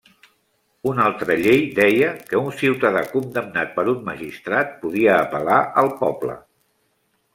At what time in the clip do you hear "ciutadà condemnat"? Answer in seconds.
2.61-3.77